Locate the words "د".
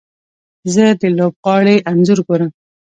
1.01-1.03